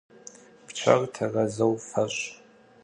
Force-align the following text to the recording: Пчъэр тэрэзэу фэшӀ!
Пчъэр 0.67 1.01
тэрэзэу 1.13 1.73
фэшӀ! 1.89 2.21